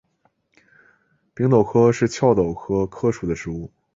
[1.35, 3.69] 柄果柯是壳斗科柯属的植物。